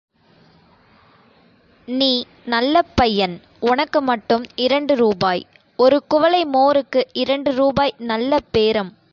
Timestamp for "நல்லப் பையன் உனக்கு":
2.45-4.01